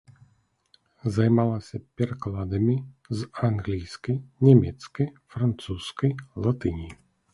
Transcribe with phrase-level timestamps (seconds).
[1.17, 2.75] Займалася перакладамі
[3.19, 4.17] з англійскай,
[4.49, 6.11] нямецкай, французскай,
[6.49, 6.89] латыні.